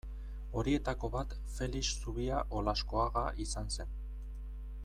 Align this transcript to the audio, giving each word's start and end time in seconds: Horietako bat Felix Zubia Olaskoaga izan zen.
Horietako 0.61 1.09
bat 1.15 1.35
Felix 1.57 1.91
Zubia 1.99 2.41
Olaskoaga 2.61 3.25
izan 3.49 3.71
zen. 3.77 3.97